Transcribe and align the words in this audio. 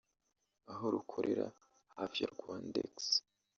aho 0.71 0.85
rukorera 0.93 1.47
hafi 1.97 2.17
ya 2.21 2.29
Rwandex 2.35 2.93